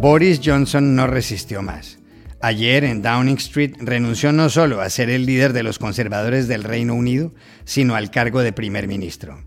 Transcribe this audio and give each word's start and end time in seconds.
Boris 0.00 0.40
Johnson 0.42 0.96
no 0.96 1.06
resistió 1.06 1.60
más. 1.60 1.98
Ayer 2.40 2.84
en 2.84 3.02
Downing 3.02 3.36
Street 3.36 3.74
renunció 3.80 4.32
no 4.32 4.48
solo 4.48 4.80
a 4.80 4.88
ser 4.88 5.10
el 5.10 5.26
líder 5.26 5.52
de 5.52 5.62
los 5.62 5.78
conservadores 5.78 6.48
del 6.48 6.64
Reino 6.64 6.94
Unido, 6.94 7.34
sino 7.66 7.94
al 7.96 8.10
cargo 8.10 8.40
de 8.40 8.54
primer 8.54 8.88
ministro. 8.88 9.44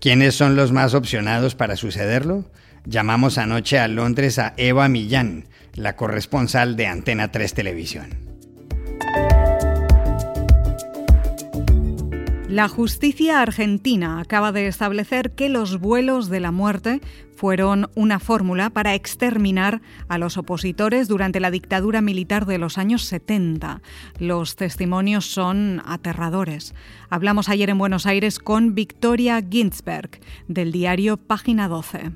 ¿Quiénes 0.00 0.36
son 0.36 0.54
los 0.54 0.70
más 0.70 0.94
opcionados 0.94 1.56
para 1.56 1.74
sucederlo? 1.74 2.48
Llamamos 2.84 3.36
anoche 3.36 3.80
a 3.80 3.88
Londres 3.88 4.38
a 4.38 4.54
Eva 4.56 4.88
Millán, 4.88 5.46
la 5.74 5.96
corresponsal 5.96 6.76
de 6.76 6.86
Antena 6.86 7.32
3 7.32 7.52
Televisión. 7.52 8.10
La 12.50 12.66
justicia 12.66 13.42
argentina 13.42 14.18
acaba 14.18 14.50
de 14.50 14.66
establecer 14.66 15.36
que 15.36 15.48
los 15.48 15.78
vuelos 15.78 16.28
de 16.28 16.40
la 16.40 16.50
muerte 16.50 17.00
fueron 17.36 17.88
una 17.94 18.18
fórmula 18.18 18.70
para 18.70 18.96
exterminar 18.96 19.80
a 20.08 20.18
los 20.18 20.36
opositores 20.36 21.06
durante 21.06 21.38
la 21.38 21.52
dictadura 21.52 22.00
militar 22.00 22.46
de 22.46 22.58
los 22.58 22.76
años 22.76 23.04
70. 23.04 23.82
Los 24.18 24.56
testimonios 24.56 25.26
son 25.26 25.80
aterradores. 25.86 26.74
Hablamos 27.08 27.48
ayer 27.48 27.70
en 27.70 27.78
Buenos 27.78 28.04
Aires 28.04 28.40
con 28.40 28.74
Victoria 28.74 29.40
Ginsberg, 29.48 30.18
del 30.48 30.72
diario 30.72 31.18
Página 31.18 31.68
12. 31.68 32.10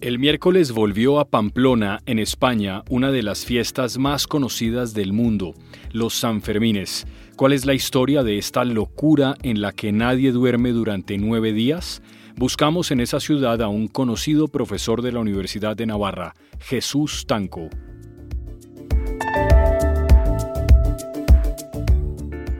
El 0.00 0.18
miércoles 0.18 0.72
volvió 0.72 1.20
a 1.20 1.30
Pamplona, 1.30 2.00
en 2.06 2.18
España, 2.18 2.82
una 2.90 3.12
de 3.12 3.22
las 3.22 3.46
fiestas 3.46 3.98
más 3.98 4.26
conocidas 4.26 4.94
del 4.94 5.12
mundo, 5.12 5.54
los 5.92 6.12
Sanfermines. 6.14 7.06
¿Cuál 7.36 7.52
es 7.52 7.66
la 7.66 7.74
historia 7.74 8.22
de 8.22 8.38
esta 8.38 8.64
locura 8.64 9.34
en 9.42 9.60
la 9.60 9.72
que 9.72 9.90
nadie 9.90 10.30
duerme 10.30 10.70
durante 10.70 11.18
nueve 11.18 11.52
días? 11.52 12.00
Buscamos 12.36 12.92
en 12.92 13.00
esa 13.00 13.18
ciudad 13.18 13.60
a 13.60 13.66
un 13.66 13.88
conocido 13.88 14.46
profesor 14.46 15.02
de 15.02 15.10
la 15.10 15.18
Universidad 15.18 15.76
de 15.76 15.86
Navarra, 15.86 16.34
Jesús 16.60 17.26
Tanco. 17.26 17.70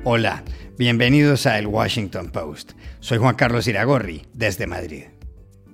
Hola, 0.03 0.43
bienvenidos 0.77 1.47
a 1.47 1.57
El 1.57 1.69
Washington 1.69 2.31
Post. 2.31 2.73
Soy 2.99 3.19
Juan 3.19 3.37
Carlos 3.37 3.69
Iragorri, 3.69 4.23
desde 4.33 4.67
Madrid. 4.67 5.05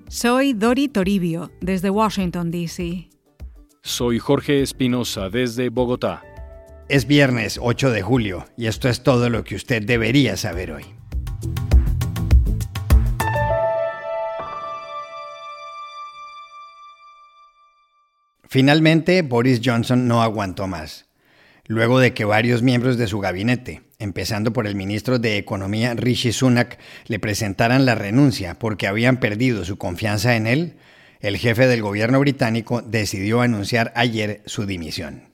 Soy 0.09 0.53
Dori 0.53 0.89
Toribio, 0.89 1.51
desde 1.62 1.89
Washington, 1.89 2.51
D.C. 2.51 3.09
Soy 3.83 4.19
Jorge 4.19 4.61
Espinosa, 4.61 5.31
desde 5.31 5.71
Bogotá. 5.71 6.23
Es 6.91 7.07
viernes 7.07 7.61
8 7.63 7.93
de 7.93 8.03
julio 8.03 8.47
y 8.57 8.67
esto 8.67 8.89
es 8.89 9.05
todo 9.05 9.31
lo 9.31 9.45
que 9.45 9.55
usted 9.55 9.81
debería 9.81 10.37
saber 10.37 10.73
hoy. 10.73 10.87
Finalmente, 18.49 19.23
Boris 19.23 19.61
Johnson 19.65 20.09
no 20.09 20.21
aguantó 20.21 20.67
más. 20.67 21.07
Luego 21.65 22.01
de 22.01 22.13
que 22.13 22.25
varios 22.25 22.63
miembros 22.63 22.99
de 22.99 23.07
su 23.07 23.21
gabinete, 23.21 23.83
empezando 24.01 24.53
por 24.53 24.67
el 24.67 24.75
ministro 24.75 25.21
de 25.21 25.37
Economía 25.37 25.95
Rishi 25.95 26.33
Sunak, 26.33 26.81
le 27.07 27.21
presentaran 27.21 27.87
la 27.87 27.95
renuncia 27.95 28.59
porque 28.59 28.89
habían 28.89 29.21
perdido 29.21 29.65
su 29.65 29.79
confianza 29.79 30.35
en 30.35 30.49
él, 30.49 30.75
el 31.21 31.37
jefe 31.37 31.69
del 31.69 31.83
gobierno 31.83 32.19
británico 32.19 32.83
decidió 32.83 33.43
anunciar 33.43 33.93
ayer 33.95 34.43
su 34.45 34.67
dimisión. 34.67 35.30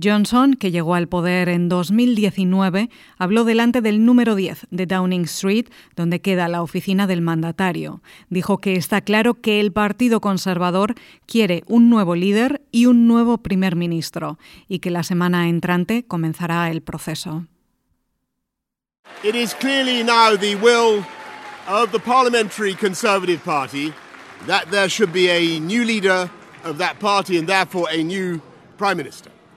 Johnson, 0.00 0.54
que 0.54 0.70
llegó 0.70 0.94
al 0.94 1.08
poder 1.08 1.48
en 1.48 1.68
2019, 1.68 2.90
habló 3.18 3.44
delante 3.44 3.80
del 3.80 4.04
número 4.04 4.34
10 4.34 4.66
de 4.70 4.86
Downing 4.86 5.24
Street, 5.24 5.66
donde 5.96 6.20
queda 6.20 6.48
la 6.48 6.62
oficina 6.62 7.06
del 7.06 7.20
mandatario. 7.20 8.02
Dijo 8.28 8.58
que 8.58 8.74
está 8.74 9.00
claro 9.00 9.34
que 9.34 9.60
el 9.60 9.72
Partido 9.72 10.20
Conservador 10.20 10.94
quiere 11.26 11.62
un 11.66 11.90
nuevo 11.90 12.14
líder 12.14 12.62
y 12.70 12.86
un 12.86 13.06
nuevo 13.06 13.38
primer 13.38 13.76
ministro, 13.76 14.38
y 14.68 14.78
que 14.78 14.90
la 14.90 15.02
semana 15.02 15.48
entrante 15.48 16.04
comenzará 16.04 16.70
el 16.70 16.82
proceso. 16.82 17.46
It 19.22 19.34
is 19.34 19.54
clearly 19.54 20.02
now 20.02 20.36
the 20.36 20.56
will 20.56 21.04
of 21.68 21.92
the 21.92 21.98
Parliamentary 21.98 22.74
Conservative 22.74 23.42
Party 23.44 23.92
that 24.46 24.70
there 24.70 24.88
should 24.88 25.12
be 25.12 25.28
a 25.28 25.60
new 25.60 25.84
leader 25.84 26.30
of 26.64 26.78
that 26.78 26.98
party 26.98 27.38
and 27.38 27.46
therefore 27.46 27.88
a 27.90 28.02
new. 28.02 28.40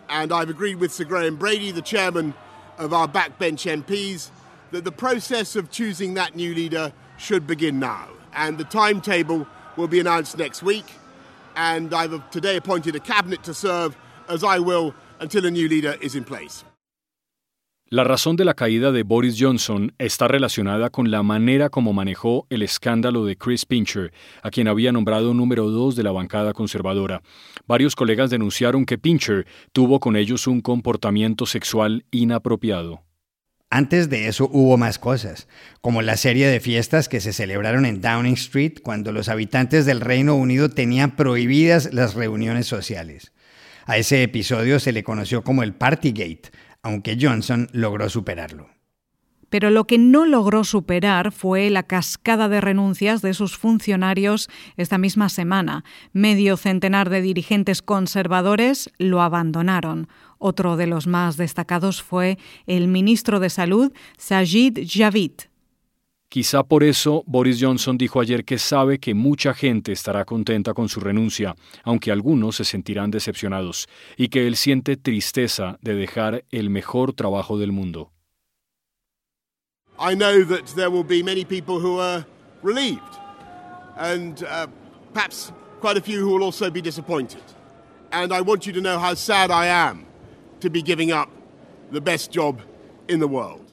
And 0.10 0.32
I've 0.32 0.50
agreed 0.50 0.76
with 0.76 0.94
Sir 0.94 1.04
Graham 1.04 1.36
Brady, 1.36 1.72
the 1.72 1.82
chairman 1.82 2.34
of 2.78 2.94
our 2.94 3.08
backbench 3.08 3.84
MPs, 3.84 4.30
that 4.72 4.84
the 4.84 4.92
process 4.92 5.56
of 5.56 5.72
choosing 5.72 6.16
that 6.16 6.36
new 6.36 6.54
leader 6.54 6.94
should 7.18 7.48
begin 7.48 7.80
now. 7.80 8.10
And 8.34 8.58
the 8.58 8.66
timetable 8.66 9.48
will 9.78 9.88
be 9.88 10.00
announced 10.00 10.38
next 10.38 10.62
week. 10.62 10.86
And 11.56 11.94
I've 11.94 12.30
today 12.32 12.58
appointed 12.58 12.96
a 12.96 13.00
cabinet 13.00 13.44
to 13.44 13.54
serve, 13.54 13.96
as 14.28 14.44
I 14.44 14.60
will, 14.60 14.94
until 15.20 15.46
a 15.46 15.52
new 15.52 15.70
leader 15.70 15.96
is 16.02 16.16
in 16.16 16.24
place. 16.26 16.64
La 17.96 18.04
razón 18.04 18.36
de 18.36 18.44
la 18.44 18.56
caída 18.56 18.92
de 18.92 19.04
Boris 19.04 19.38
Johnson 19.40 19.94
está 20.00 20.28
relacionada 20.28 20.90
con 20.90 21.12
la 21.12 21.24
manera 21.24 21.70
como 21.70 21.94
manejó 21.94 22.46
el 22.50 22.62
escándalo 22.62 23.24
de 23.24 23.38
Chris 23.38 23.66
Pincher, 23.66 24.12
a 24.44 24.52
quien 24.52 24.68
había 24.68 24.92
nombrado 24.92 25.34
número 25.34 25.70
dos 25.70 25.96
de 25.96 26.04
la 26.04 26.12
bancada 26.12 26.52
conservadora. 26.52 27.22
Varios 27.68 27.96
colegas 27.96 28.30
denunciaron 28.30 28.86
que 28.86 28.98
Pincher 28.98 29.48
tuvo 29.72 30.02
con 30.02 30.18
ellos 30.18 30.46
un 30.46 30.60
comportamiento 30.60 31.46
sexual 31.46 32.04
inapropiado. 32.12 33.02
Antes 33.70 34.10
de 34.10 34.28
eso 34.28 34.50
hubo 34.52 34.76
más 34.76 35.00
cosas, 35.00 35.48
como 35.80 36.02
la 36.02 36.18
serie 36.18 36.50
de 36.50 36.60
fiestas 36.60 37.08
que 37.08 37.22
se 37.22 37.32
celebraron 37.32 37.86
en 37.86 38.02
Downing 38.02 38.34
Street 38.34 38.80
cuando 38.84 39.14
los 39.14 39.30
habitantes 39.30 39.86
del 39.86 40.02
Reino 40.02 40.36
Unido 40.36 40.68
tenían 40.68 41.16
prohibidas 41.16 41.94
las 41.94 42.14
reuniones 42.14 42.68
sociales. 42.68 43.32
A 43.86 43.98
ese 43.98 44.22
episodio 44.22 44.80
se 44.80 44.92
le 44.92 45.04
conoció 45.04 45.44
como 45.44 45.64
el 45.64 45.76
Partygate, 45.76 46.50
aunque 46.86 47.18
Johnson 47.20 47.68
logró 47.74 48.08
superarlo. 48.10 48.70
Pero 49.50 49.72
lo 49.72 49.88
que 49.88 49.98
no 49.98 50.26
logró 50.26 50.64
superar 50.64 51.32
fue 51.32 51.70
la 51.72 51.82
cascada 51.82 52.48
de 52.48 52.62
renuncias 52.62 53.24
de 53.24 53.34
sus 53.34 53.58
funcionarios 53.58 54.50
esta 54.78 55.00
misma 55.00 55.30
semana. 55.30 55.84
Medio 56.14 56.58
centenar 56.58 57.10
de 57.10 57.22
dirigentes 57.22 57.82
conservadores 57.82 58.92
lo 59.00 59.24
abandonaron. 59.24 60.08
Otro 60.38 60.78
de 60.78 60.86
los 60.86 61.08
más 61.08 61.38
destacados 61.38 62.04
fue 62.04 62.38
el 62.68 62.88
ministro 62.88 63.40
de 63.40 63.50
Salud, 63.50 63.92
Sajid 64.18 64.80
Javid. 64.88 65.32
Quizá 66.36 66.64
por 66.64 66.84
eso 66.84 67.24
Boris 67.28 67.62
Johnson 67.62 67.98
dijo 67.98 68.20
ayer 68.20 68.44
que 68.44 68.58
sabe 68.58 69.00
que 69.00 69.14
mucha 69.14 69.54
gente 69.54 69.94
estará 69.94 70.26
contenta 70.26 70.74
con 70.74 70.90
su 70.90 71.00
renuncia, 71.00 71.56
aunque 71.86 72.12
algunos 72.12 72.58
se 72.58 72.66
sentirán 72.66 73.10
decepcionados, 73.10 73.88
y 74.18 74.28
que 74.28 74.46
él 74.46 74.58
siente 74.58 74.98
tristeza 74.98 75.78
de 75.82 75.96
dejar 75.96 76.44
el 76.52 76.70
mejor 76.70 77.14
trabajo 77.14 77.58
del 77.58 77.72
mundo. 77.72 78.12
I 79.98 80.14
know 80.14 80.44
that 80.44 80.76
there 80.76 80.90
will 80.90 81.06
be 81.06 81.24
many 81.24 81.46
people 81.46 81.80
who 81.80 82.02
are 82.02 82.26
relieved, 82.62 83.18
and 83.98 84.44
uh, 84.44 84.68
perhaps 85.14 85.54
quite 85.80 85.98
a 85.98 86.02
few 86.02 86.20
who 86.20 86.34
will 86.34 86.44
also 86.44 86.70
be 86.70 86.82
disappointed. 86.82 87.44
And 88.12 88.34
I 88.34 88.42
want 88.42 88.68
you 88.68 88.74
to 88.74 88.82
know 88.82 89.00
how 89.00 89.16
sad 89.16 89.52
I 89.52 89.68
am 89.68 90.06
to 90.60 90.70
be 90.70 90.82
giving 90.82 91.14
up 91.14 91.30
the 91.94 92.02
best 92.02 92.30
job 92.30 92.60
in 93.08 93.22
the 93.22 93.28
world. 93.30 93.65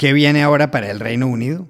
¿Qué 0.00 0.14
viene 0.14 0.42
ahora 0.42 0.70
para 0.70 0.90
el 0.90 0.98
Reino 0.98 1.26
Unido? 1.26 1.68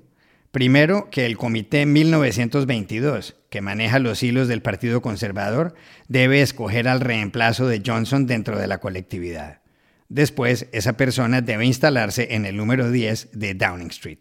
Primero, 0.52 1.10
que 1.10 1.26
el 1.26 1.36
Comité 1.36 1.84
1922, 1.84 3.34
que 3.50 3.60
maneja 3.60 3.98
los 3.98 4.22
hilos 4.22 4.46
del 4.46 4.62
Partido 4.62 5.02
Conservador, 5.02 5.74
debe 6.06 6.40
escoger 6.40 6.86
al 6.86 7.00
reemplazo 7.00 7.66
de 7.66 7.82
Johnson 7.84 8.28
dentro 8.28 8.56
de 8.56 8.68
la 8.68 8.78
colectividad. 8.78 9.62
Después, 10.08 10.68
esa 10.70 10.96
persona 10.96 11.40
debe 11.40 11.66
instalarse 11.66 12.28
en 12.36 12.46
el 12.46 12.56
número 12.56 12.92
10 12.92 13.30
de 13.32 13.54
Downing 13.54 13.88
Street. 13.88 14.20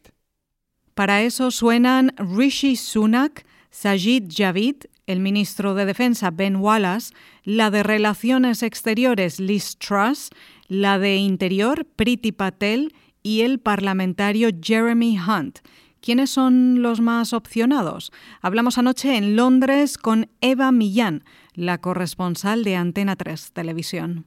Para 0.95 1.21
eso 1.21 1.51
suenan 1.51 2.15
Rishi 2.17 2.77
Sunak, 2.77 3.45
Sajid 3.69 4.23
Javid, 4.35 4.85
el 5.05 5.19
ministro 5.19 5.75
de 5.75 5.85
Defensa 5.85 6.31
Ben 6.31 6.55
Wallace, 6.55 7.13
la 7.43 7.69
de 7.69 7.83
Relaciones 7.83 8.63
Exteriores 8.63 9.39
Liz 9.39 9.77
Truss, 9.77 10.31
la 10.67 10.97
de 10.97 11.17
Interior 11.17 11.85
Priti 11.95 12.31
Patel 12.31 12.91
y 13.23 13.41
el 13.41 13.59
parlamentario 13.59 14.49
Jeremy 14.61 15.17
Hunt. 15.19 15.59
¿Quiénes 16.01 16.29
son 16.29 16.81
los 16.81 17.01
más 17.01 17.33
opcionados? 17.33 18.11
Hablamos 18.41 18.77
anoche 18.77 19.17
en 19.17 19.35
Londres 19.35 19.97
con 19.97 20.29
Eva 20.39 20.71
Millán, 20.71 21.23
la 21.53 21.79
corresponsal 21.79 22.63
de 22.63 22.75
Antena 22.77 23.15
3 23.15 23.51
Televisión. 23.51 24.25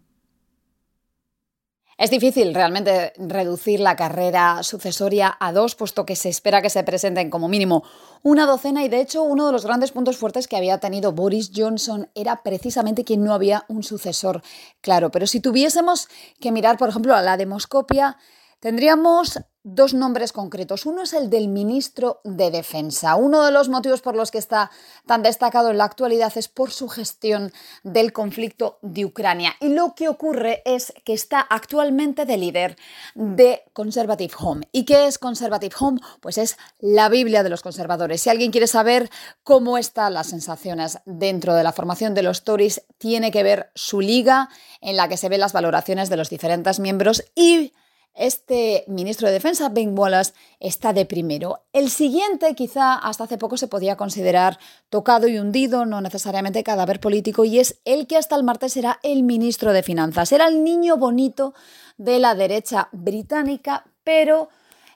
Es 1.99 2.11
difícil 2.11 2.53
realmente 2.53 3.13
reducir 3.17 3.79
la 3.79 3.97
carrera 3.97 4.63
sucesoria 4.63 5.37
a 5.39 5.53
dos, 5.53 5.77
puesto 5.77 6.05
que 6.05 6.17
se 6.17 6.31
espera 6.31 6.61
que 6.61 6.69
se 6.69 6.83
presenten 6.83 7.31
como 7.31 7.49
mínimo 7.49 7.85
una 8.23 8.45
docena 8.45 8.83
y 8.83 8.89
de 8.89 9.01
hecho 9.01 9.23
uno 9.23 9.47
de 9.47 9.53
los 9.53 9.65
grandes 9.65 9.93
puntos 9.93 10.17
fuertes 10.17 10.49
que 10.49 10.57
había 10.57 10.79
tenido 10.79 11.13
Boris 11.13 11.53
Johnson 11.55 12.09
era 12.15 12.43
precisamente 12.43 13.05
que 13.05 13.17
no 13.17 13.33
había 13.35 13.65
un 13.69 13.83
sucesor 13.83 14.43
claro. 14.81 15.11
Pero 15.11 15.27
si 15.27 15.41
tuviésemos 15.41 16.09
que 16.41 16.51
mirar, 16.51 16.77
por 16.77 16.89
ejemplo, 16.89 17.15
a 17.15 17.23
la 17.23 17.37
demoscopia, 17.37 18.17
Tendríamos 18.63 19.41
dos 19.65 19.93
nombres 19.93 20.33
concretos. 20.33 20.87
Uno 20.87 21.03
es 21.03 21.15
el 21.15 21.31
del 21.31 21.49
ministro 21.49 22.21
de 22.23 22.53
Defensa. 22.53 23.17
Uno 23.17 23.45
de 23.45 23.51
los 23.51 23.69
motivos 23.69 24.03
por 24.03 24.15
los 24.15 24.31
que 24.31 24.39
está 24.39 24.71
tan 25.05 25.25
destacado 25.25 25.73
en 25.73 25.79
la 25.79 25.85
actualidad 25.85 26.33
es 26.37 26.47
por 26.47 26.71
su 26.71 26.89
gestión 26.89 27.53
del 27.83 28.13
conflicto 28.13 28.79
de 28.81 29.05
Ucrania. 29.05 29.55
Y 29.59 29.71
lo 29.71 29.97
que 29.97 30.09
ocurre 30.09 30.63
es 30.65 30.93
que 31.05 31.13
está 31.13 31.41
actualmente 31.41 32.25
de 32.25 32.37
líder 32.37 32.77
de 33.17 33.65
Conservative 33.73 34.33
Home. 34.39 34.69
¿Y 34.71 34.85
qué 34.85 35.09
es 35.09 35.19
Conservative 35.19 35.75
Home? 35.81 36.01
Pues 36.21 36.39
es 36.39 36.57
la 36.79 37.09
Biblia 37.09 37.43
de 37.43 37.51
los 37.51 37.63
conservadores. 37.63 38.21
Si 38.21 38.31
alguien 38.31 38.53
quiere 38.53 38.69
saber 38.69 39.11
cómo 39.43 39.77
están 39.77 40.15
las 40.15 40.29
sensaciones 40.29 41.01
dentro 41.05 41.57
de 41.57 41.65
la 41.65 41.73
formación 41.73 42.15
de 42.15 42.23
los 42.23 42.45
Tories, 42.45 42.85
tiene 42.97 43.33
que 43.33 43.43
ver 43.43 43.73
su 43.75 44.01
liga 44.01 44.51
en 44.81 44.97
la 44.97 45.09
que 45.09 45.17
se 45.17 45.29
ven 45.29 45.41
las 45.41 45.53
valoraciones 45.53 46.09
de 46.11 46.17
los 46.17 46.31
diferentes 46.31 46.79
miembros 46.79 47.25
y 47.35 47.73
este 48.15 48.85
ministro 48.89 49.29
de 49.29 49.35
Defensa, 49.35 49.69
Ben 49.69 49.99
Wallace, 49.99 50.33
está 50.61 50.93
de 50.93 51.07
primero. 51.07 51.61
El 51.73 51.91
siguiente, 51.91 52.55
quizá 52.55 52.95
hasta 52.95 53.25
hace 53.25 53.39
poco 53.39 53.57
se 53.57 53.69
podía 53.69 53.97
considerar 53.97 54.59
tocado 54.91 55.29
y 55.29 55.39
hundido, 55.39 55.87
no 55.87 56.01
necesariamente 56.01 56.63
cadáver 56.63 57.01
político, 57.01 57.45
y 57.45 57.59
es 57.59 57.81
el 57.85 58.07
que 58.07 58.17
hasta 58.17 58.37
el 58.37 58.45
martes 58.45 58.77
era 58.77 58.99
el 59.03 59.23
ministro 59.23 59.73
de 59.73 59.83
Finanzas. 59.83 60.33
Era 60.33 60.49
el 60.49 60.63
niño 60.63 60.97
bonito 60.97 61.55
de 61.97 62.19
la 62.19 62.35
derecha 62.35 62.89
británica, 62.93 63.85
pero 64.05 64.49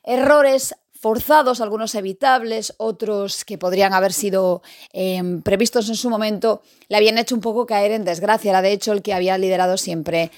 errores 0.02 0.74
forzados, 0.98 1.60
algunos 1.60 1.94
evitables, 1.94 2.74
otros 2.78 3.44
que 3.44 3.58
podrían 3.58 3.92
haber 3.92 4.12
sido 4.12 4.62
em, 4.92 5.42
previstos 5.42 5.88
en 5.88 5.94
su 5.94 6.10
momento, 6.10 6.62
le 6.88 6.96
habían 6.96 7.18
hecho 7.18 7.34
un 7.34 7.40
poco 7.40 7.66
caer 7.66 7.92
en 7.92 8.04
desgracia. 8.04 8.50
Era 8.50 8.62
de 8.62 8.72
hecho 8.72 8.92
el 8.92 9.02
que 9.02 9.14
había 9.14 9.38
liderado 9.38 9.76
siempre 9.76 10.30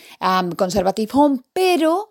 Conservative 0.56 1.10
Home, 1.14 1.40
pero 1.52 2.10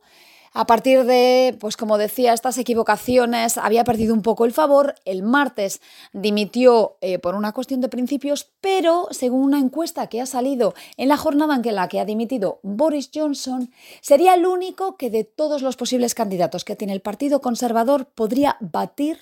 a 0.58 0.66
partir 0.66 1.04
de, 1.04 1.56
pues 1.60 1.78
como 1.78 2.00
decía, 2.00 2.34
estas 2.34 2.58
equivocaciones 2.58 3.60
había 3.60 3.84
perdido 3.84 4.16
un 4.16 4.24
poco 4.24 4.44
el 4.44 4.54
favor. 4.54 4.96
El 5.06 5.22
martes 5.22 5.82
dimitió 6.14 6.98
eh, 7.02 7.20
por 7.20 7.36
una 7.36 7.52
cuestión 7.52 7.80
de 7.80 7.90
principios, 7.90 8.50
pero 8.60 9.08
según 9.12 9.44
una 9.44 9.60
encuesta 9.60 10.08
que 10.08 10.20
ha 10.20 10.26
salido 10.26 10.74
en 10.98 11.10
la 11.10 11.18
jornada 11.18 11.62
en 11.64 11.76
la 11.76 11.88
que 11.88 12.00
ha 12.00 12.06
dimitido 12.06 12.60
Boris 12.64 13.12
Johnson, 13.14 13.70
sería 14.02 14.34
el 14.34 14.48
único 14.48 14.98
que 14.98 15.12
de 15.12 15.26
todos 15.26 15.62
los 15.62 15.76
posibles 15.76 16.16
candidatos 16.16 16.66
que 16.66 16.76
tiene 16.76 16.94
el 16.94 17.02
Partido 17.02 17.40
Conservador 17.40 18.08
podría 18.08 18.58
batir 18.60 19.20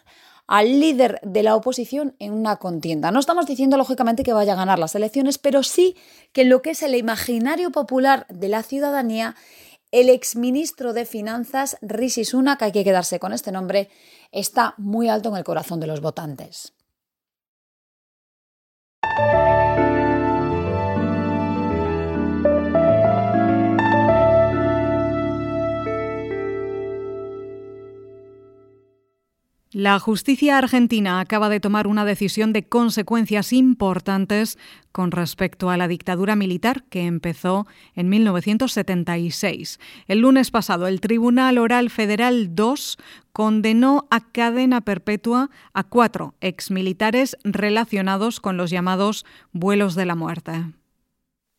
al 0.47 0.79
líder 0.79 1.19
de 1.21 1.43
la 1.43 1.57
oposición 1.57 2.15
en 2.19 2.31
una 2.31 2.55
contienda. 2.57 3.11
No 3.11 3.19
estamos 3.19 3.45
diciendo, 3.45 3.75
lógicamente, 3.75 4.23
que 4.23 4.31
vaya 4.31 4.53
a 4.53 4.57
ganar 4.57 4.79
las 4.79 4.95
elecciones, 4.95 5.37
pero 5.37 5.63
sí 5.63 5.97
que 6.31 6.45
lo 6.45 6.61
que 6.61 6.69
es 6.69 6.81
el 6.81 6.95
imaginario 6.95 7.71
popular 7.71 8.25
de 8.29 8.47
la 8.47 8.63
ciudadanía 8.63 9.35
el 9.95 10.09
exministro 10.09 10.91
de 10.91 11.05
Finanzas, 11.05 11.77
Rishi 11.81 12.25
Sunak, 12.25 12.61
hay 12.61 12.73
que 12.73 12.83
quedarse 12.83 13.17
con 13.17 13.31
este 13.31 13.53
nombre, 13.53 13.87
está 14.33 14.73
muy 14.77 15.07
alto 15.07 15.29
en 15.29 15.37
el 15.37 15.45
corazón 15.45 15.79
de 15.79 15.87
los 15.87 16.01
votantes. 16.01 16.74
La 29.77 29.99
justicia 29.99 30.57
argentina 30.57 31.19
acaba 31.19 31.49
de 31.49 31.59
tomar 31.59 31.85
una 31.85 32.05
decisión 32.05 32.53
de 32.53 32.63
consecuencias 32.63 33.51
importantes 33.51 34.57
con 34.93 35.11
respecto 35.11 35.69
a 35.69 35.75
la 35.75 35.89
dictadura 35.89 36.37
militar 36.37 36.85
que 36.85 37.01
empezó 37.01 37.67
en 37.93 38.07
1976. 38.07 39.81
El 40.07 40.19
lunes 40.19 40.49
pasado, 40.49 40.87
el 40.87 41.01
Tribunal 41.01 41.57
Oral 41.57 41.89
Federal 41.89 42.55
2 42.55 42.97
condenó 43.33 44.07
a 44.11 44.21
cadena 44.21 44.79
perpetua 44.79 45.49
a 45.73 45.83
cuatro 45.83 46.35
exmilitares 46.39 47.35
relacionados 47.43 48.39
con 48.39 48.55
los 48.55 48.69
llamados 48.69 49.25
vuelos 49.51 49.95
de 49.95 50.05
la 50.05 50.15
muerte. 50.15 50.67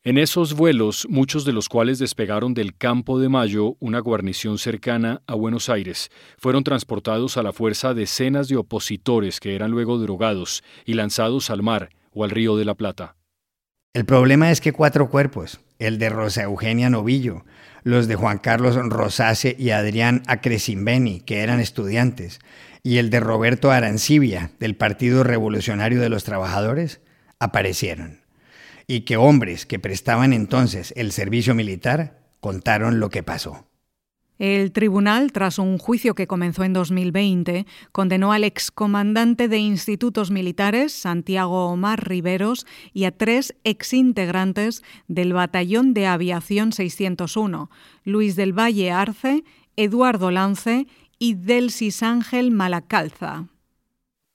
En 0.06 0.18
esos 0.18 0.54
vuelos, 0.54 1.08
muchos 1.10 1.44
de 1.44 1.52
los 1.52 1.68
cuales 1.68 1.98
despegaron 1.98 2.54
del 2.54 2.76
Campo 2.76 3.18
de 3.18 3.28
Mayo, 3.28 3.76
una 3.80 3.98
guarnición 3.98 4.56
cercana 4.56 5.20
a 5.26 5.34
Buenos 5.34 5.68
Aires, 5.68 6.12
fueron 6.38 6.62
transportados 6.62 7.36
a 7.36 7.42
la 7.42 7.52
fuerza 7.52 7.92
decenas 7.92 8.46
de 8.46 8.56
opositores 8.56 9.40
que 9.40 9.56
eran 9.56 9.72
luego 9.72 9.98
drogados 9.98 10.62
y 10.84 10.94
lanzados 10.94 11.50
al 11.50 11.64
mar 11.64 11.90
o 12.14 12.22
al 12.22 12.30
río 12.30 12.56
de 12.56 12.64
la 12.64 12.76
Plata. 12.76 13.16
El 13.94 14.04
problema 14.04 14.52
es 14.52 14.60
que 14.60 14.72
cuatro 14.72 15.10
cuerpos, 15.10 15.58
el 15.80 15.98
de 15.98 16.08
Rosa 16.08 16.44
Eugenia 16.44 16.88
Novillo, 16.88 17.44
los 17.82 18.06
de 18.06 18.14
Juan 18.14 18.38
Carlos 18.38 18.76
Rosase 18.76 19.56
y 19.58 19.70
Adrián 19.70 20.22
Acresimbeni, 20.28 21.18
que 21.18 21.40
eran 21.40 21.58
estudiantes, 21.58 22.38
y 22.84 22.98
el 22.98 23.10
de 23.10 23.18
Roberto 23.18 23.72
Arancibia, 23.72 24.52
del 24.60 24.76
Partido 24.76 25.24
Revolucionario 25.24 26.00
de 26.00 26.10
los 26.10 26.22
Trabajadores, 26.22 27.00
aparecieron 27.40 28.24
y 28.86 29.00
que 29.00 29.16
hombres 29.16 29.66
que 29.66 29.78
prestaban 29.78 30.32
entonces 30.32 30.92
el 30.96 31.12
servicio 31.12 31.54
militar 31.54 32.20
contaron 32.40 33.00
lo 33.00 33.10
que 33.10 33.22
pasó. 33.22 33.66
El 34.38 34.72
tribunal, 34.72 35.32
tras 35.32 35.58
un 35.58 35.78
juicio 35.78 36.14
que 36.14 36.26
comenzó 36.26 36.62
en 36.62 36.74
2020, 36.74 37.66
condenó 37.90 38.32
al 38.32 38.44
excomandante 38.44 39.48
de 39.48 39.56
institutos 39.58 40.30
militares, 40.30 40.92
Santiago 40.92 41.68
Omar 41.68 42.06
Riveros, 42.06 42.66
y 42.92 43.04
a 43.04 43.12
tres 43.12 43.56
exintegrantes 43.64 44.82
del 45.08 45.32
Batallón 45.32 45.94
de 45.94 46.06
Aviación 46.06 46.72
601, 46.72 47.70
Luis 48.04 48.36
del 48.36 48.52
Valle 48.52 48.90
Arce, 48.90 49.42
Eduardo 49.76 50.30
Lance 50.30 50.86
y 51.18 51.34
Delsis 51.34 52.02
Ángel 52.02 52.50
Malacalza. 52.50 53.46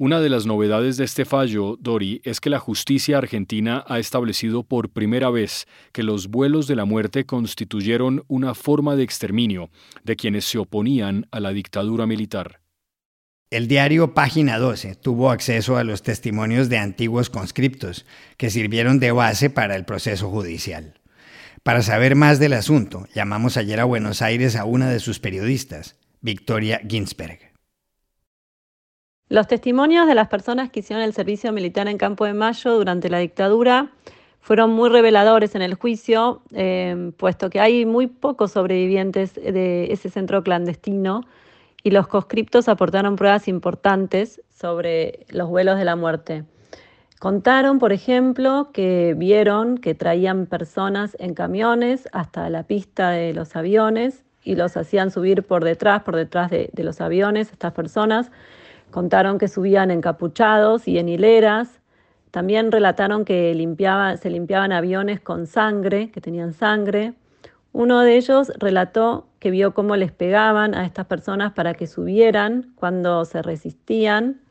Una 0.03 0.19
de 0.19 0.29
las 0.29 0.47
novedades 0.47 0.97
de 0.97 1.03
este 1.03 1.25
fallo, 1.25 1.77
Dori, 1.79 2.21
es 2.23 2.41
que 2.41 2.49
la 2.49 2.57
justicia 2.57 3.19
argentina 3.19 3.85
ha 3.87 3.99
establecido 3.99 4.63
por 4.63 4.89
primera 4.89 5.29
vez 5.29 5.67
que 5.91 6.01
los 6.01 6.29
vuelos 6.29 6.65
de 6.65 6.75
la 6.75 6.85
muerte 6.85 7.27
constituyeron 7.27 8.23
una 8.27 8.55
forma 8.55 8.95
de 8.95 9.03
exterminio 9.03 9.69
de 10.03 10.15
quienes 10.15 10.45
se 10.45 10.57
oponían 10.57 11.27
a 11.29 11.39
la 11.39 11.51
dictadura 11.51 12.07
militar. 12.07 12.61
El 13.51 13.67
diario 13.67 14.15
Página 14.15 14.57
12 14.57 14.95
tuvo 14.95 15.29
acceso 15.29 15.77
a 15.77 15.83
los 15.83 16.01
testimonios 16.01 16.67
de 16.67 16.79
antiguos 16.79 17.29
conscriptos 17.29 18.07
que 18.37 18.49
sirvieron 18.49 18.99
de 18.99 19.11
base 19.11 19.51
para 19.51 19.75
el 19.75 19.85
proceso 19.85 20.31
judicial. 20.31 20.99
Para 21.61 21.83
saber 21.83 22.15
más 22.15 22.39
del 22.39 22.53
asunto, 22.53 23.07
llamamos 23.13 23.55
ayer 23.55 23.79
a 23.79 23.85
Buenos 23.85 24.23
Aires 24.23 24.55
a 24.55 24.65
una 24.65 24.89
de 24.89 24.99
sus 24.99 25.19
periodistas, 25.19 25.95
Victoria 26.21 26.81
Ginsberg. 26.89 27.50
Los 29.31 29.47
testimonios 29.47 30.07
de 30.07 30.13
las 30.13 30.27
personas 30.27 30.71
que 30.71 30.81
hicieron 30.81 31.05
el 31.05 31.13
servicio 31.13 31.53
militar 31.53 31.87
en 31.87 31.97
Campo 31.97 32.25
de 32.25 32.33
Mayo 32.33 32.73
durante 32.73 33.09
la 33.09 33.19
dictadura 33.19 33.87
fueron 34.41 34.71
muy 34.71 34.89
reveladores 34.89 35.55
en 35.55 35.61
el 35.61 35.75
juicio, 35.75 36.41
eh, 36.51 37.13
puesto 37.15 37.49
que 37.49 37.61
hay 37.61 37.85
muy 37.85 38.07
pocos 38.07 38.51
sobrevivientes 38.51 39.35
de 39.35 39.87
ese 39.89 40.09
centro 40.09 40.43
clandestino 40.43 41.21
y 41.81 41.91
los 41.91 42.09
conscriptos 42.09 42.67
aportaron 42.67 43.15
pruebas 43.15 43.47
importantes 43.47 44.41
sobre 44.49 45.25
los 45.29 45.47
vuelos 45.47 45.77
de 45.77 45.85
la 45.85 45.95
muerte. 45.95 46.43
Contaron, 47.17 47.79
por 47.79 47.93
ejemplo, 47.93 48.71
que 48.73 49.15
vieron 49.17 49.77
que 49.77 49.95
traían 49.95 50.45
personas 50.45 51.15
en 51.21 51.35
camiones 51.35 52.09
hasta 52.11 52.49
la 52.49 52.63
pista 52.63 53.11
de 53.11 53.33
los 53.33 53.55
aviones 53.55 54.25
y 54.43 54.55
los 54.55 54.75
hacían 54.75 55.09
subir 55.09 55.43
por 55.43 55.63
detrás, 55.63 56.03
por 56.03 56.17
detrás 56.17 56.51
de, 56.51 56.69
de 56.73 56.83
los 56.83 56.99
aviones, 56.99 57.49
estas 57.53 57.71
personas 57.71 58.29
Contaron 58.91 59.39
que 59.39 59.47
subían 59.47 59.89
encapuchados 59.89 60.87
y 60.87 60.99
en 60.99 61.09
hileras. 61.09 61.79
También 62.29 62.71
relataron 62.71 63.25
que 63.25 63.51
se 64.21 64.29
limpiaban 64.29 64.71
aviones 64.71 65.19
con 65.19 65.47
sangre, 65.47 66.11
que 66.11 66.21
tenían 66.21 66.53
sangre. 66.53 67.13
Uno 67.73 68.01
de 68.01 68.17
ellos 68.17 68.51
relató 68.59 69.27
que 69.39 69.49
vio 69.49 69.73
cómo 69.73 69.95
les 69.95 70.11
pegaban 70.11 70.75
a 70.75 70.85
estas 70.85 71.05
personas 71.05 71.53
para 71.53 71.73
que 71.73 71.87
subieran 71.87 72.73
cuando 72.75 73.25
se 73.25 73.41
resistían. 73.41 74.41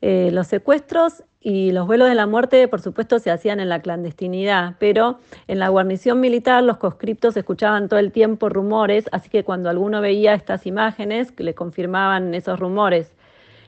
Eh, 0.00 0.30
los 0.32 0.48
secuestros 0.48 1.22
y 1.40 1.70
los 1.70 1.86
vuelos 1.86 2.08
de 2.08 2.16
la 2.16 2.26
muerte, 2.26 2.66
por 2.66 2.80
supuesto, 2.80 3.20
se 3.20 3.30
hacían 3.30 3.60
en 3.60 3.68
la 3.68 3.80
clandestinidad, 3.80 4.74
pero 4.80 5.18
en 5.46 5.60
la 5.60 5.68
guarnición 5.68 6.20
militar 6.20 6.62
los 6.64 6.78
conscriptos 6.78 7.36
escuchaban 7.36 7.88
todo 7.88 8.00
el 8.00 8.10
tiempo 8.10 8.48
rumores, 8.48 9.08
así 9.12 9.28
que 9.28 9.44
cuando 9.44 9.70
alguno 9.70 10.00
veía 10.00 10.34
estas 10.34 10.66
imágenes, 10.66 11.32
le 11.38 11.54
confirmaban 11.54 12.34
esos 12.34 12.58
rumores. 12.58 13.12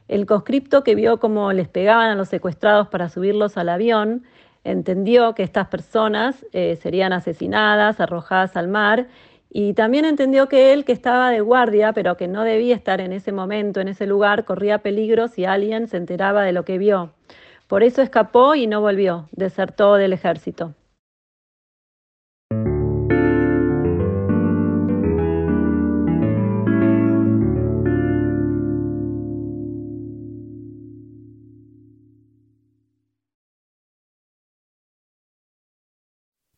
El 0.08 0.26
conscripto 0.26 0.84
que 0.84 0.94
vio 0.94 1.18
cómo 1.18 1.52
les 1.52 1.68
pegaban 1.68 2.10
a 2.10 2.14
los 2.14 2.28
secuestrados 2.28 2.88
para 2.88 3.08
subirlos 3.08 3.56
al 3.56 3.70
avión, 3.70 4.24
entendió 4.62 5.34
que 5.34 5.42
estas 5.42 5.68
personas 5.68 6.44
eh, 6.52 6.76
serían 6.76 7.12
asesinadas, 7.12 8.00
arrojadas 8.00 8.56
al 8.56 8.68
mar, 8.68 9.08
y 9.50 9.72
también 9.74 10.04
entendió 10.04 10.48
que 10.48 10.72
él, 10.72 10.84
que 10.84 10.92
estaba 10.92 11.30
de 11.30 11.40
guardia, 11.40 11.92
pero 11.92 12.16
que 12.16 12.26
no 12.26 12.42
debía 12.42 12.74
estar 12.74 13.00
en 13.00 13.12
ese 13.12 13.30
momento, 13.30 13.80
en 13.80 13.88
ese 13.88 14.06
lugar, 14.06 14.44
corría 14.44 14.78
peligro 14.78 15.28
si 15.28 15.44
alguien 15.44 15.86
se 15.86 15.96
enteraba 15.96 16.42
de 16.42 16.52
lo 16.52 16.64
que 16.64 16.76
vio. 16.76 17.12
Por 17.68 17.82
eso 17.82 18.02
escapó 18.02 18.54
y 18.56 18.66
no 18.66 18.80
volvió, 18.80 19.28
desertó 19.32 19.94
del 19.94 20.12
ejército. 20.12 20.74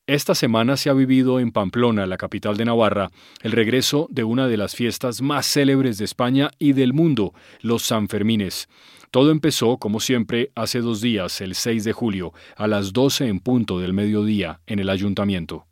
Esta 0.08 0.36
semana 0.36 0.76
se 0.76 0.88
ha 0.88 0.92
vivido 0.92 1.40
en 1.40 1.50
Pamplona, 1.50 2.06
la 2.06 2.16
capital 2.16 2.56
de 2.56 2.64
Navarra, 2.64 3.10
el 3.42 3.50
regreso 3.50 4.06
de 4.08 4.22
una 4.22 4.46
de 4.46 4.56
las 4.56 4.76
fiestas 4.76 5.20
más 5.20 5.46
célebres 5.46 5.98
de 5.98 6.04
España 6.04 6.52
y 6.60 6.74
del 6.74 6.92
mundo, 6.92 7.34
los 7.60 7.82
Sanfermines. 7.82 8.68
Todo 9.10 9.32
empezó, 9.32 9.78
como 9.78 9.98
siempre, 9.98 10.52
hace 10.54 10.80
dos 10.80 11.00
días, 11.00 11.40
el 11.40 11.56
6 11.56 11.82
de 11.82 11.92
julio, 11.92 12.32
a 12.56 12.68
las 12.68 12.92
12 12.92 13.26
en 13.26 13.40
punto 13.40 13.80
del 13.80 13.94
mediodía, 13.94 14.60
en 14.68 14.78
el 14.78 14.90
ayuntamiento. 14.90 15.66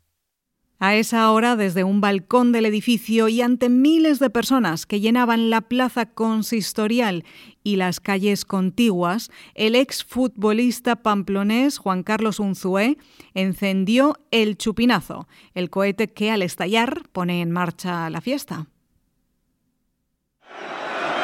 A 0.79 0.95
esa 0.95 1.31
hora, 1.31 1.55
desde 1.55 1.85
un 1.85 2.01
balcón 2.01 2.51
del 2.51 2.65
edificio 2.65 3.29
y 3.29 3.41
ante 3.41 3.69
miles 3.69 4.19
de 4.19 4.29
personas 4.29 4.85
que 4.85 4.99
llenaban 4.99 5.49
la 5.49 5.61
plaza 5.61 6.05
consistorial 6.05 7.23
y 7.63 7.77
las 7.77 8.01
calles 8.01 8.43
contiguas, 8.43 9.31
el 9.53 9.75
exfutbolista 9.75 10.97
pamplonés 10.97 11.77
Juan 11.77 12.03
Carlos 12.03 12.39
Unzué 12.39 12.97
encendió 13.33 14.17
el 14.31 14.57
chupinazo, 14.57 15.27
el 15.53 15.69
cohete 15.69 16.09
que 16.09 16.29
al 16.29 16.41
estallar 16.41 17.03
pone 17.13 17.41
en 17.41 17.51
marcha 17.51 18.09
la 18.09 18.19
fiesta. 18.19 18.67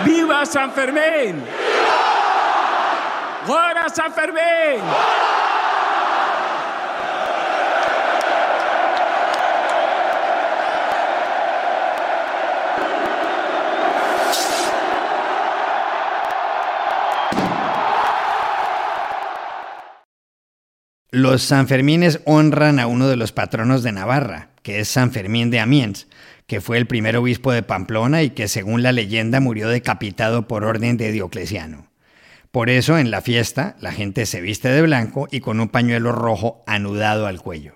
¡Viva 0.05 0.45
San 0.45 0.71
Fermín! 0.71 1.43
¡Viva! 3.45 3.71
San 3.93 4.13
Fermín! 4.13 5.40
Los 21.21 21.43
Sanfermines 21.43 22.19
honran 22.25 22.79
a 22.79 22.87
uno 22.87 23.07
de 23.07 23.15
los 23.15 23.31
patronos 23.31 23.83
de 23.83 23.91
Navarra, 23.91 24.49
que 24.63 24.79
es 24.79 24.87
San 24.87 25.11
Fermín 25.11 25.51
de 25.51 25.59
Amiens, 25.59 26.07
que 26.47 26.61
fue 26.61 26.79
el 26.79 26.87
primer 26.87 27.15
obispo 27.15 27.51
de 27.51 27.61
Pamplona 27.61 28.23
y 28.23 28.31
que 28.31 28.47
según 28.47 28.81
la 28.81 28.91
leyenda 28.91 29.39
murió 29.39 29.69
decapitado 29.69 30.47
por 30.47 30.63
orden 30.63 30.97
de 30.97 31.11
Diocleciano. 31.11 31.91
Por 32.49 32.71
eso 32.71 32.97
en 32.97 33.11
la 33.11 33.21
fiesta 33.21 33.75
la 33.81 33.91
gente 33.91 34.25
se 34.25 34.41
viste 34.41 34.69
de 34.69 34.81
blanco 34.81 35.27
y 35.29 35.41
con 35.41 35.59
un 35.59 35.69
pañuelo 35.69 36.11
rojo 36.11 36.63
anudado 36.65 37.27
al 37.27 37.39
cuello. 37.39 37.75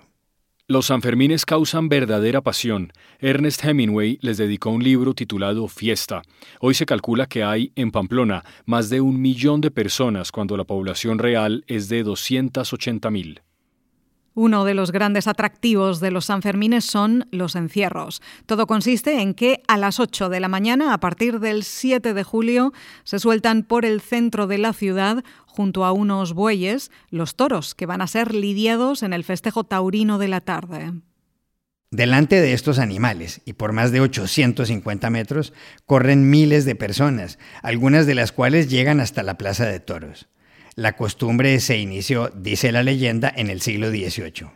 Los 0.68 0.86
Sanfermines 0.86 1.46
causan 1.46 1.88
verdadera 1.88 2.40
pasión. 2.40 2.92
Ernest 3.20 3.64
Hemingway 3.64 4.18
les 4.20 4.36
dedicó 4.36 4.70
un 4.70 4.82
libro 4.82 5.14
titulado 5.14 5.68
Fiesta. 5.68 6.22
Hoy 6.58 6.74
se 6.74 6.86
calcula 6.86 7.28
que 7.28 7.44
hay 7.44 7.70
en 7.76 7.92
Pamplona 7.92 8.44
más 8.64 8.90
de 8.90 9.00
un 9.00 9.20
millón 9.20 9.60
de 9.60 9.70
personas 9.70 10.32
cuando 10.32 10.56
la 10.56 10.64
población 10.64 11.20
real 11.20 11.62
es 11.68 11.88
de 11.88 12.02
280 12.02 13.10
mil. 13.12 13.45
Uno 14.38 14.66
de 14.66 14.74
los 14.74 14.92
grandes 14.92 15.28
atractivos 15.28 15.98
de 15.98 16.10
los 16.10 16.26
Sanfermines 16.26 16.84
son 16.84 17.26
los 17.30 17.56
encierros. 17.56 18.20
Todo 18.44 18.66
consiste 18.66 19.22
en 19.22 19.32
que 19.32 19.62
a 19.66 19.78
las 19.78 19.98
8 19.98 20.28
de 20.28 20.40
la 20.40 20.48
mañana, 20.48 20.92
a 20.92 21.00
partir 21.00 21.40
del 21.40 21.64
7 21.64 22.12
de 22.12 22.22
julio, 22.22 22.74
se 23.02 23.18
sueltan 23.18 23.62
por 23.62 23.86
el 23.86 24.02
centro 24.02 24.46
de 24.46 24.58
la 24.58 24.74
ciudad, 24.74 25.24
junto 25.46 25.86
a 25.86 25.92
unos 25.92 26.34
bueyes, 26.34 26.90
los 27.08 27.34
toros, 27.34 27.74
que 27.74 27.86
van 27.86 28.02
a 28.02 28.06
ser 28.06 28.34
lidiados 28.34 29.02
en 29.02 29.14
el 29.14 29.24
festejo 29.24 29.64
taurino 29.64 30.18
de 30.18 30.28
la 30.28 30.42
tarde. 30.42 30.92
Delante 31.90 32.38
de 32.38 32.52
estos 32.52 32.78
animales, 32.78 33.40
y 33.46 33.54
por 33.54 33.72
más 33.72 33.90
de 33.90 34.02
850 34.02 35.08
metros, 35.08 35.54
corren 35.86 36.28
miles 36.28 36.66
de 36.66 36.74
personas, 36.74 37.38
algunas 37.62 38.04
de 38.06 38.14
las 38.14 38.32
cuales 38.32 38.68
llegan 38.68 39.00
hasta 39.00 39.22
la 39.22 39.38
Plaza 39.38 39.64
de 39.64 39.80
Toros. 39.80 40.28
La 40.78 40.94
costumbre 40.94 41.58
se 41.60 41.78
inició, 41.78 42.30
dice 42.36 42.70
la 42.70 42.82
leyenda, 42.82 43.32
en 43.34 43.48
el 43.48 43.62
siglo 43.62 43.88
XVIII. 43.88 44.50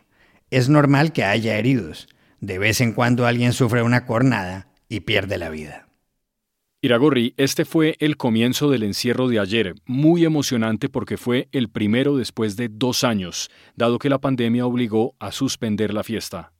Es 0.51 0.69
normal 0.69 1.13
que 1.13 1.23
haya 1.23 1.57
heridos. 1.57 2.07
De 2.39 2.59
vez 2.59 2.79
en 2.79 2.93
cuando 2.93 3.25
alguien 3.25 3.53
sufre 3.53 3.81
una 3.81 4.05
cornada 4.05 4.67
y 4.87 4.99
pierde 4.99 5.39
la 5.39 5.49
vida. 5.49 5.87
Iragorri, 6.79 7.33
este 7.37 7.65
fue 7.65 7.95
el 7.99 8.17
comienzo 8.17 8.69
del 8.69 8.83
encierro 8.83 9.29
de 9.29 9.39
ayer, 9.39 9.73
muy 9.85 10.23
emocionante 10.23 10.89
porque 10.89 11.17
fue 11.17 11.49
el 11.51 11.69
primero 11.69 12.15
después 12.15 12.55
de 12.55 12.69
dos 12.69 13.03
años, 13.03 13.49
dado 13.75 13.97
que 13.97 14.09
la 14.09 14.21
pandemia 14.21 14.67
obligó 14.67 15.15
a 15.19 15.31
suspender 15.31 15.91
la 15.91 16.03
fiesta. 16.03 16.53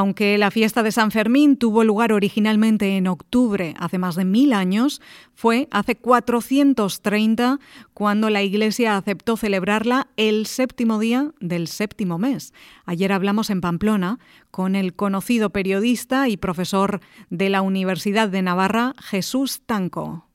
Aunque 0.00 0.38
la 0.38 0.50
fiesta 0.50 0.82
de 0.82 0.92
San 0.92 1.10
Fermín 1.10 1.58
tuvo 1.58 1.84
lugar 1.84 2.14
originalmente 2.14 2.96
en 2.96 3.06
octubre, 3.06 3.74
hace 3.78 3.98
más 3.98 4.16
de 4.16 4.24
mil 4.24 4.54
años, 4.54 5.02
fue 5.34 5.68
hace 5.70 5.94
430 5.94 7.58
cuando 7.92 8.30
la 8.30 8.42
Iglesia 8.42 8.96
aceptó 8.96 9.36
celebrarla 9.36 10.08
el 10.16 10.46
séptimo 10.46 10.98
día 11.00 11.32
del 11.38 11.68
séptimo 11.68 12.16
mes. 12.16 12.54
Ayer 12.86 13.12
hablamos 13.12 13.50
en 13.50 13.60
Pamplona 13.60 14.18
con 14.50 14.74
el 14.74 14.94
conocido 14.94 15.50
periodista 15.50 16.30
y 16.30 16.38
profesor 16.38 17.02
de 17.28 17.50
la 17.50 17.60
Universidad 17.60 18.30
de 18.30 18.40
Navarra, 18.40 18.94
Jesús 19.02 19.60
Tanco. 19.66 20.30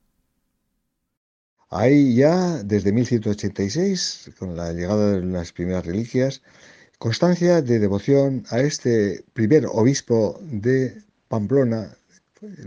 Hay 1.70 2.14
ya, 2.14 2.62
desde 2.62 2.92
1186, 2.92 4.30
con 4.38 4.54
la 4.54 4.72
llegada 4.72 5.10
de 5.10 5.26
las 5.26 5.50
primeras 5.50 5.84
reliquias, 5.84 6.40
constancia 6.98 7.60
de 7.62 7.78
devoción 7.78 8.44
a 8.50 8.60
este 8.60 9.24
primer 9.34 9.66
obispo 9.66 10.38
de 10.42 11.02
Pamplona, 11.28 11.96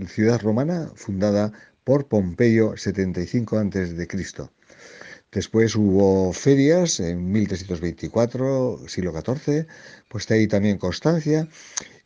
ciudad 0.07 0.41
romana 0.41 0.91
fundada 0.95 1.51
por 1.83 2.07
Pompeyo 2.07 2.77
75 2.77 3.57
a.C. 3.57 4.07
Después 5.31 5.75
hubo 5.75 6.33
ferias 6.33 7.00
en 7.00 7.31
1324, 7.31 8.79
siglo 8.88 9.13
XIV, 9.13 9.67
pues 10.07 10.29
ahí 10.31 10.48
también 10.48 10.79
constancia, 10.79 11.48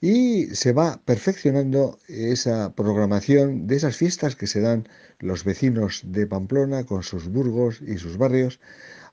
y 0.02 0.48
se 0.48 0.74
va 0.74 1.02
perfeccionando 1.06 2.00
esa 2.10 2.74
programación 2.74 3.66
de 3.68 3.78
esas 3.78 3.96
fiestas 3.96 4.36
que 4.36 4.48
se 4.48 4.60
dan 4.60 4.90
los 5.20 5.46
vecinos 5.46 6.02
de 6.06 6.28
Pamplona 6.28 6.86
con 6.86 7.04
sus 7.04 7.30
burgos 7.30 7.82
y 7.82 7.98
sus 7.98 8.18
barrios 8.18 8.60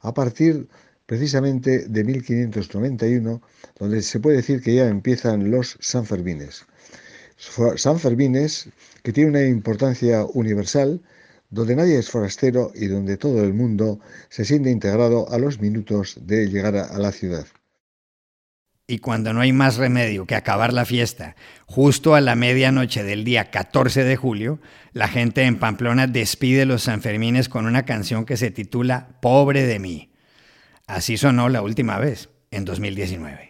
a 0.01 0.13
partir 0.13 0.69
precisamente 1.11 1.89
de 1.89 2.05
1591, 2.05 3.43
donde 3.81 4.01
se 4.01 4.21
puede 4.21 4.37
decir 4.37 4.63
que 4.63 4.77
ya 4.77 4.87
empiezan 4.87 5.51
los 5.51 5.77
Sanfermines. 5.81 6.67
Sanfermines 7.75 8.69
que 9.03 9.13
tiene 9.13 9.31
una 9.31 9.43
importancia 9.43 10.25
universal, 10.35 11.03
donde 11.49 11.75
nadie 11.75 11.99
es 11.99 12.09
forastero 12.09 12.71
y 12.77 12.87
donde 12.87 13.17
todo 13.17 13.43
el 13.43 13.55
mundo 13.55 13.99
se 14.29 14.45
siente 14.45 14.71
integrado 14.71 15.29
a 15.33 15.39
los 15.39 15.61
minutos 15.61 16.17
de 16.21 16.47
llegar 16.47 16.77
a 16.77 16.97
la 16.97 17.11
ciudad. 17.11 17.45
Y 18.87 19.01
cuando 19.01 19.33
no 19.33 19.41
hay 19.41 19.53
más 19.53 19.79
remedio 19.79 20.27
que 20.27 20.37
acabar 20.37 20.73
la 20.73 20.85
fiesta, 20.85 21.35
justo 21.67 22.15
a 22.15 22.21
la 22.21 22.37
medianoche 22.37 23.03
del 23.03 23.25
día 23.25 23.51
14 23.51 24.05
de 24.05 24.15
julio, 24.15 24.61
la 24.93 25.09
gente 25.09 25.43
en 25.43 25.59
Pamplona 25.59 26.07
despide 26.07 26.67
los 26.67 26.85
Sanfermines 26.85 27.49
con 27.49 27.67
una 27.67 27.85
canción 27.85 28.25
que 28.25 28.37
se 28.37 28.53
titula 28.53 29.19
Pobre 29.21 29.65
de 29.67 29.81
mí. 29.81 30.10
Así 30.91 31.17
sonó 31.17 31.49
la 31.49 31.63
última 31.63 31.99
vez, 31.99 32.31
en 32.51 32.65
2019. 32.65 33.50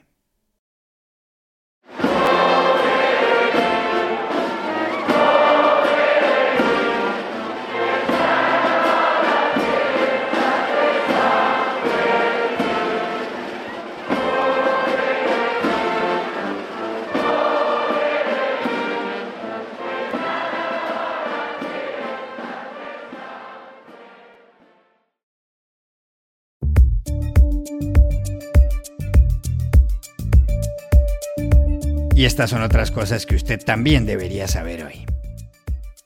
Y 32.20 32.26
estas 32.26 32.50
son 32.50 32.60
otras 32.60 32.90
cosas 32.90 33.24
que 33.24 33.34
usted 33.34 33.64
también 33.64 34.04
debería 34.04 34.46
saber 34.46 34.84
hoy. 34.84 35.06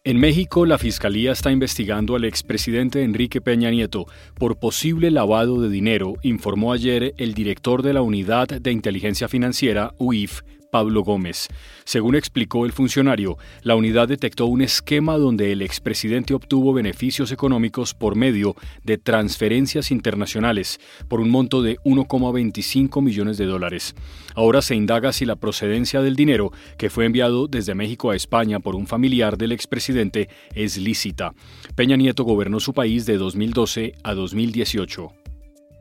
En 0.04 0.20
México, 0.20 0.64
la 0.64 0.78
Fiscalía 0.78 1.32
está 1.32 1.50
investigando 1.50 2.14
al 2.14 2.24
expresidente 2.24 3.02
Enrique 3.02 3.40
Peña 3.40 3.68
Nieto 3.72 4.06
por 4.36 4.60
posible 4.60 5.10
lavado 5.10 5.60
de 5.60 5.68
dinero, 5.68 6.14
informó 6.22 6.72
ayer 6.72 7.14
el 7.16 7.34
director 7.34 7.82
de 7.82 7.94
la 7.94 8.02
Unidad 8.02 8.46
de 8.46 8.70
Inteligencia 8.70 9.26
Financiera, 9.26 9.92
UIF, 9.98 10.42
Pablo 10.74 11.04
Gómez. 11.04 11.46
Según 11.84 12.16
explicó 12.16 12.66
el 12.66 12.72
funcionario, 12.72 13.38
la 13.62 13.76
unidad 13.76 14.08
detectó 14.08 14.46
un 14.46 14.60
esquema 14.60 15.16
donde 15.18 15.52
el 15.52 15.62
expresidente 15.62 16.34
obtuvo 16.34 16.72
beneficios 16.72 17.30
económicos 17.30 17.94
por 17.94 18.16
medio 18.16 18.56
de 18.82 18.98
transferencias 18.98 19.92
internacionales 19.92 20.80
por 21.06 21.20
un 21.20 21.30
monto 21.30 21.62
de 21.62 21.78
1,25 21.84 23.00
millones 23.02 23.38
de 23.38 23.46
dólares. 23.46 23.94
Ahora 24.34 24.62
se 24.62 24.74
indaga 24.74 25.12
si 25.12 25.24
la 25.24 25.36
procedencia 25.36 26.02
del 26.02 26.16
dinero 26.16 26.50
que 26.76 26.90
fue 26.90 27.04
enviado 27.04 27.46
desde 27.46 27.76
México 27.76 28.10
a 28.10 28.16
España 28.16 28.58
por 28.58 28.74
un 28.74 28.88
familiar 28.88 29.38
del 29.38 29.52
expresidente 29.52 30.28
es 30.56 30.76
lícita. 30.76 31.34
Peña 31.76 31.94
Nieto 31.94 32.24
gobernó 32.24 32.58
su 32.58 32.74
país 32.74 33.06
de 33.06 33.16
2012 33.16 33.94
a 34.02 34.14
2018. 34.14 35.12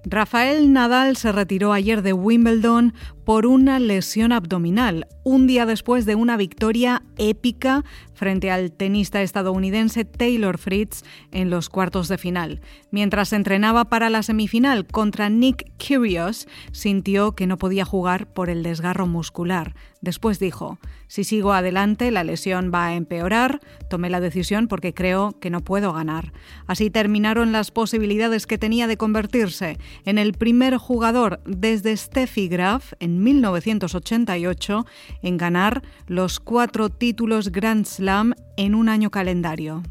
Rafael 0.06 0.74
Nadal 0.74 1.16
se 1.16 1.32
retiró 1.32 1.72
ayer 1.72 2.02
de 2.02 2.12
Wimbledon 2.12 2.94
por 3.26 3.46
una 3.46 3.80
lesión 3.80 4.32
abdominal, 4.32 5.08
un 5.24 5.48
día 5.48 5.66
después 5.66 6.06
de 6.06 6.16
una 6.16 6.36
victoria 6.38 7.04
épica 7.18 7.84
frente 8.14 8.52
al 8.52 8.72
tenista 8.72 9.22
estadounidense 9.22 10.06
Taylor 10.06 10.58
Fritz 10.58 11.04
en 11.32 11.50
los 11.50 11.70
cuartos 11.70 12.08
de 12.08 12.18
final. 12.18 12.62
Mientras 12.92 13.34
entrenaba 13.34 13.86
para 13.86 14.10
la 14.10 14.24
semifinal 14.24 14.86
contra 14.86 15.30
Nick 15.30 15.72
Kyrgios, 15.78 16.48
sintió 16.72 17.34
que 17.34 17.48
no 17.48 17.58
podía 17.58 17.86
jugar 17.86 18.28
por 18.28 18.50
el 18.50 18.64
desgarro 18.64 19.08
muscular. 19.08 19.76
Después 20.02 20.38
dijo, 20.38 20.80
si 21.08 21.24
sigo 21.24 21.54
adelante 21.54 22.12
la 22.12 22.24
lesión 22.24 22.72
va 22.74 22.88
a 22.88 22.96
empeorar, 22.96 23.62
tomé 23.90 24.10
la 24.10 24.20
decisión 24.20 24.68
porque 24.68 24.94
creo 24.94 25.40
que 25.40 25.50
no 25.50 25.62
puedo 25.62 25.94
ganar. 25.94 26.34
Así 26.68 26.90
terminaron 26.90 27.52
las 27.52 27.72
posibilidades 27.72 28.46
que 28.46 28.58
tenía 28.58 28.88
de 28.88 28.98
convertirse 28.98 29.78
en 30.06 30.18
el 30.18 30.34
primer 30.34 30.78
jugador 30.78 31.42
desde 31.46 31.96
Steffi 31.96 32.48
Graf 32.48 32.94
en 33.00 33.13
1988 33.22 34.86
en 35.22 35.38
ganar 35.38 35.84
los 36.08 36.40
cuatro 36.40 36.90
títulos 36.90 37.52
Grand 37.52 37.86
Slam 37.86 38.34
en 38.58 38.76
un 38.76 38.90
año 38.90 39.12
calendario. 39.12 39.84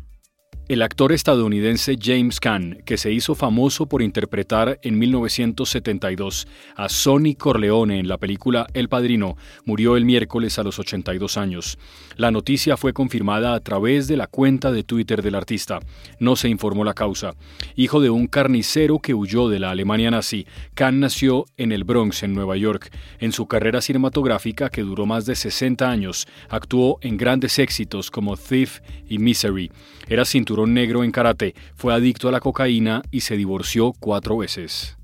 El 0.69 0.81
actor 0.83 1.12
estadounidense 1.12 1.99
James 2.00 2.38
Caan, 2.38 2.78
que 2.85 2.97
se 2.97 3.11
hizo 3.11 3.35
famoso 3.35 3.87
por 3.87 4.00
interpretar 4.00 4.78
en 4.83 4.97
1972 4.97 6.47
a 6.76 6.88
Sonny 6.88 7.35
Corleone 7.35 7.99
en 7.99 8.07
la 8.07 8.16
película 8.16 8.69
El 8.73 8.88
Padrino, 8.88 9.37
murió 9.64 9.97
el 9.97 10.04
miércoles 10.04 10.61
a 10.61 10.62
los 10.62 10.78
82 10.78 11.37
años. 11.37 11.78
La 12.16 12.31
noticia 12.31 12.76
fue 12.76 12.92
confirmada 12.92 13.54
a 13.54 13.61
través 13.61 14.07
de 14.07 14.16
la 14.16 14.28
cuenta 14.28 14.71
de 14.71 14.85
Twitter 14.85 15.21
del 15.21 15.35
artista. 15.35 15.81
No 16.21 16.37
se 16.37 16.49
informó 16.49 16.85
la 16.85 16.95
causa. 16.95 17.35
Hijo 17.75 18.00
de 18.00 18.11
un 18.11 18.28
carnicero 18.28 19.00
que 19.00 19.14
huyó 19.14 19.49
de 19.49 19.59
la 19.59 19.73
Alemania 19.73 20.12
nazi, 20.12 20.47
Caan 20.75 21.00
nació 21.00 21.45
en 21.57 21.73
el 21.73 21.83
Bronx, 21.83 22.23
en 22.23 22.35
Nueva 22.35 22.57
York. 22.57 22.97
En 23.19 23.33
su 23.33 23.49
carrera 23.49 23.81
cinematográfica, 23.81 24.71
que 24.71 24.83
duró 24.83 25.07
más 25.07 25.26
de 25.26 25.35
60 25.35 25.90
años, 25.90 26.28
actuó 26.49 26.99
en 27.02 27.16
grandes 27.16 27.59
éxitos 27.59 28.12
como 28.12 28.37
Thief 28.37 28.78
y 29.09 29.19
Misery. 29.19 29.73
Era 30.09 30.25
cinturón 30.52 30.75
negro 30.75 31.02
en 31.02 31.12
karate, 31.12 31.54
fue 31.75 31.94
adicto 31.94 32.28
a 32.28 32.32
la 32.32 32.40
cocaína 32.40 33.02
y 33.11 33.21
se 33.21 33.37
divorció 33.37 33.94
cuatro 33.99 34.37
veces. 34.37 34.99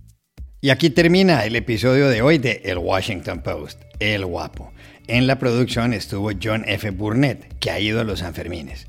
Y 0.61 0.71
aquí 0.71 0.90
termina 0.90 1.45
el 1.45 1.57
episodio 1.57 2.09
de 2.09 2.21
hoy 2.21 2.38
de 2.38 2.61
El 2.64 2.78
Washington 2.78 3.43
Post, 3.43 3.81
El 3.99 4.26
Guapo. 4.26 4.73
En 5.07 5.26
la 5.26 5.38
producción 5.38 5.95
estuvo 5.95 6.31
John 6.43 6.64
F. 6.67 6.90
Burnett, 6.90 7.59
que 7.61 7.71
ha 7.71 7.81
ido 7.81 8.00
a 8.00 8.05
los 8.05 8.19
Sanfermines. 8.19 8.87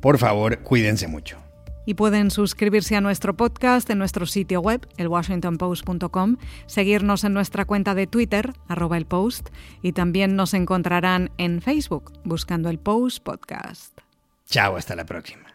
Por 0.00 0.16
favor, 0.16 0.60
cuídense 0.60 1.08
mucho. 1.08 1.36
Y 1.84 1.94
pueden 1.94 2.30
suscribirse 2.30 2.96
a 2.96 3.00
nuestro 3.00 3.36
podcast 3.36 3.90
en 3.90 3.98
nuestro 3.98 4.24
sitio 4.24 4.60
web, 4.60 4.86
elwashingtonpost.com, 4.96 6.36
seguirnos 6.66 7.24
en 7.24 7.34
nuestra 7.34 7.66
cuenta 7.66 7.94
de 7.94 8.06
Twitter, 8.06 8.52
arroba 8.68 8.96
el 8.96 9.06
post, 9.06 9.48
y 9.82 9.92
también 9.92 10.36
nos 10.36 10.54
encontrarán 10.54 11.30
en 11.36 11.60
Facebook, 11.60 12.12
buscando 12.24 12.70
el 12.70 12.78
Post 12.78 13.22
Podcast. 13.22 13.98
Chao, 14.46 14.76
hasta 14.76 14.94
la 14.96 15.04
próxima. 15.04 15.47